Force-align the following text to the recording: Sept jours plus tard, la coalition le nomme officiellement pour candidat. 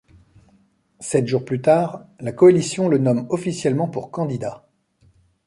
Sept 0.99 1.27
jours 1.27 1.45
plus 1.45 1.61
tard, 1.61 2.05
la 2.19 2.31
coalition 2.31 2.89
le 2.89 2.97
nomme 2.97 3.27
officiellement 3.29 3.87
pour 3.87 4.09
candidat. 4.09 4.67